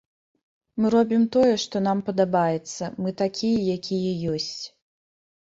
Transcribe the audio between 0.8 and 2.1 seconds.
Мы робім тое, што нам